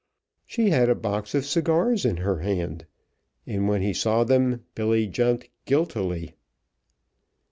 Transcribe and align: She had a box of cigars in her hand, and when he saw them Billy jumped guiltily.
She 0.47 0.71
had 0.71 0.89
a 0.89 0.95
box 0.95 1.35
of 1.35 1.45
cigars 1.45 2.05
in 2.05 2.17
her 2.17 2.39
hand, 2.39 2.87
and 3.45 3.67
when 3.67 3.83
he 3.83 3.93
saw 3.93 4.23
them 4.23 4.63
Billy 4.73 5.05
jumped 5.05 5.47
guiltily. 5.65 6.33